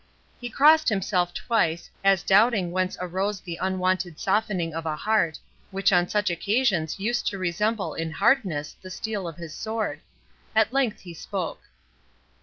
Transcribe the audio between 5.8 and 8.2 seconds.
on such occasions used to resemble in